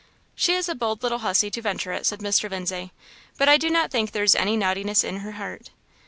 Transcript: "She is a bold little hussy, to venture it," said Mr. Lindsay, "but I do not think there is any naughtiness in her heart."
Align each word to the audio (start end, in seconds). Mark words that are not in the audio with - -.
"She 0.33 0.53
is 0.55 0.67
a 0.67 0.73
bold 0.73 1.03
little 1.03 1.19
hussy, 1.19 1.51
to 1.51 1.61
venture 1.61 1.93
it," 1.93 2.07
said 2.07 2.21
Mr. 2.21 2.49
Lindsay, 2.49 2.91
"but 3.37 3.47
I 3.47 3.57
do 3.57 3.69
not 3.69 3.91
think 3.91 4.13
there 4.13 4.23
is 4.23 4.33
any 4.33 4.57
naughtiness 4.57 5.03
in 5.03 5.17
her 5.17 5.33
heart." 5.33 5.69